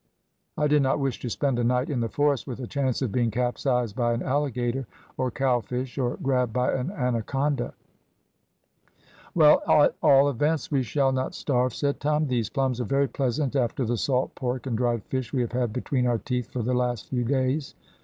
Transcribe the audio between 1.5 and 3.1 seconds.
a night in the forest, with a chance